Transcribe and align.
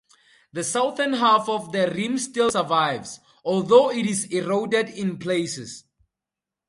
The 0.51 0.63
southern 0.63 1.13
half 1.13 1.47
of 1.47 1.71
the 1.73 1.87
rim 1.91 2.17
still 2.17 2.49
survives, 2.49 3.19
although 3.45 3.91
it 3.91 4.07
is 4.07 4.25
eroded 4.33 4.89
in 4.89 5.19
places. 5.19 5.83